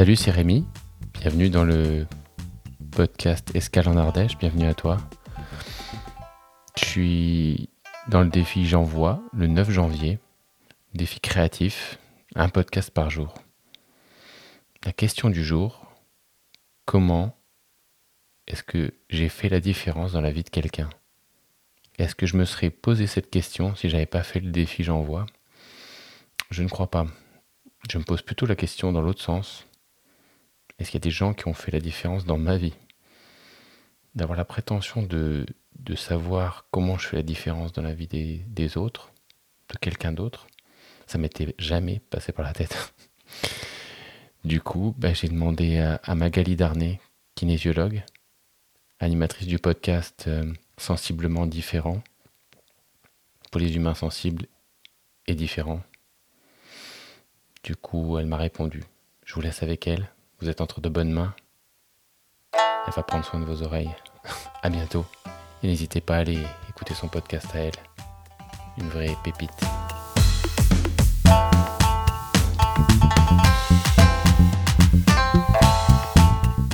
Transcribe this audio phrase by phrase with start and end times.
[0.00, 0.64] Salut, c'est Rémi.
[1.20, 2.06] Bienvenue dans le
[2.90, 4.38] podcast Escale en Ardèche.
[4.38, 4.96] Bienvenue à toi.
[6.78, 7.68] Je suis
[8.08, 10.18] dans le défi J'envoie le 9 janvier.
[10.94, 11.98] Défi créatif,
[12.34, 13.34] un podcast par jour.
[14.86, 15.86] La question du jour,
[16.86, 17.38] comment
[18.46, 20.88] est-ce que j'ai fait la différence dans la vie de quelqu'un?
[21.98, 25.26] Est-ce que je me serais posé cette question si j'avais pas fait le défi J'envoie?
[26.48, 27.04] Je ne crois pas.
[27.90, 29.66] Je me pose plutôt la question dans l'autre sens.
[30.80, 32.74] Est-ce qu'il y a des gens qui ont fait la différence dans ma vie?
[34.14, 35.46] D'avoir la prétention de,
[35.94, 39.12] savoir comment je fais la différence dans la vie des, des autres,
[39.68, 40.46] de quelqu'un d'autre,
[41.06, 42.94] ça m'était jamais passé par la tête.
[44.42, 46.98] Du coup, ben, j'ai demandé à, Magali Darnay,
[47.34, 48.02] kinésiologue,
[48.98, 52.02] animatrice du podcast euh, Sensiblement différent,
[53.50, 54.46] pour les humains sensibles
[55.26, 55.82] et différents.
[57.62, 58.82] Du coup, elle m'a répondu.
[59.26, 60.08] Je vous laisse avec elle.
[60.40, 61.34] Vous êtes entre de bonnes mains.
[62.54, 63.94] Elle va prendre soin de vos oreilles.
[64.62, 65.04] à bientôt.
[65.62, 66.38] Et n'hésitez pas à aller
[66.70, 67.74] écouter son podcast à elle.
[68.78, 69.50] Une vraie pépite.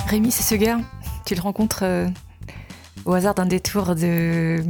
[0.06, 0.78] Rémi, c'est ce gars.
[1.24, 2.06] Tu le rencontres euh,
[3.04, 4.62] au hasard d'un détour de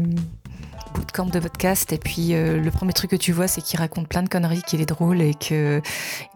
[1.16, 4.08] bootcamp de podcast et puis euh, le premier truc que tu vois c'est qu'il raconte
[4.08, 5.82] plein de conneries, qu'il est drôle et qu'il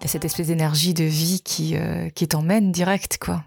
[0.03, 3.45] a cette espèce d'énergie de vie qui, euh, qui t'emmène direct quoi.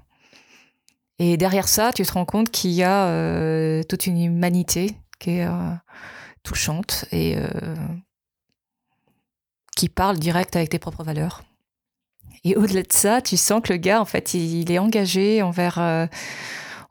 [1.19, 5.47] Et derrière ça, tu te rends compte qu'il y a toute une humanité qui est
[6.41, 7.37] touchante et
[9.77, 11.43] qui parle direct avec tes propres valeurs.
[12.43, 15.79] Et au-delà de ça, tu sens que le gars, en fait, il, est engagé envers,
[15.79, 16.07] euh,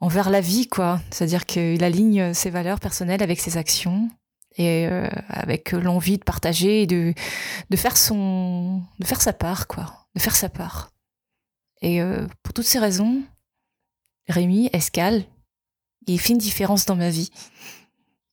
[0.00, 1.00] envers la vie, quoi.
[1.10, 4.08] C'est-à-dire qu'il aligne ses valeurs personnelles avec ses actions
[4.56, 7.14] et euh, avec l'envie de partager et de,
[7.70, 10.06] de faire son, de faire sa part, quoi.
[10.14, 10.90] De faire sa part.
[11.80, 13.22] Et euh, pour toutes ces raisons,
[14.28, 15.24] Rémi Escal,
[16.06, 17.30] il fait une différence dans ma vie.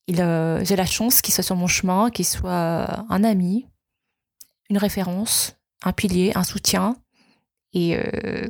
[0.07, 3.67] Il, j'ai la chance qu'il soit sur mon chemin, qu'il soit un ami,
[4.69, 6.95] une référence, un pilier, un soutien,
[7.73, 8.47] et euh,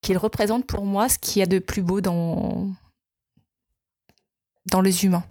[0.00, 2.72] qu'il représente pour moi ce qu'il y a de plus beau dans,
[4.66, 5.24] dans les humains.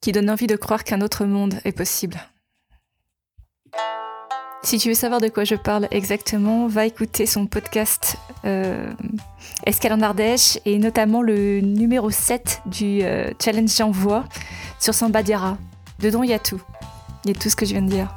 [0.00, 2.18] Qui donne envie de croire qu'un autre monde est possible.
[4.62, 8.92] Si tu veux savoir de quoi je parle exactement, va écouter son podcast euh,
[9.66, 14.24] en Ardèche et notamment le numéro 7 du euh, Challenge J'envoie
[14.80, 15.58] sur Samba Diarra.
[16.00, 16.60] Dedans, il y a tout.
[17.24, 18.14] Il y a tout ce que je viens de dire.